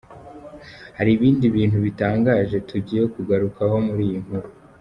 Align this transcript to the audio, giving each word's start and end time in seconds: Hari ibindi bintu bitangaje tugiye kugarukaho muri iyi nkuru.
Hari 0.97 1.09
ibindi 1.17 1.45
bintu 1.55 1.77
bitangaje 1.85 2.57
tugiye 2.69 3.03
kugarukaho 3.13 3.75
muri 3.87 4.03
iyi 4.09 4.17
nkuru. 4.23 4.47